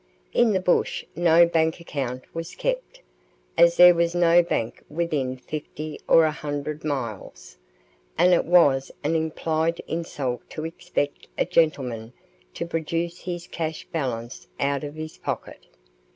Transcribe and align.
In 0.33 0.51
the 0.51 0.59
bush 0.59 1.05
no 1.15 1.45
bank 1.45 1.79
account 1.79 2.23
was 2.33 2.55
kept, 2.55 3.01
as 3.55 3.77
there 3.77 3.93
was 3.93 4.15
no 4.15 4.41
bank 4.41 4.83
within 4.89 5.37
fifty 5.37 5.99
or 6.07 6.23
a 6.25 6.31
hundred 6.31 6.83
miles; 6.83 7.55
and 8.17 8.33
it 8.33 8.45
was 8.45 8.91
an 9.03 9.15
implied 9.15 9.79
insult 9.87 10.49
to 10.49 10.65
expect 10.65 11.27
a 11.37 11.45
gentleman 11.45 12.13
to 12.55 12.65
produce 12.65 13.19
his 13.19 13.45
cash 13.45 13.85
balance 13.93 14.47
out 14.59 14.83
of 14.83 14.95
his 14.95 15.19
pocket. 15.19 15.67